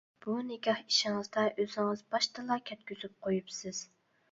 بۇ 0.25 0.35
نىكاھ 0.45 0.79
ئىشىڭىزدا 0.83 1.43
ئۆزىڭىز 1.51 2.03
باشتىلا 2.15 2.59
كەتكۈزۈپ 2.73 3.17
قويۇپسىز. 3.29 3.87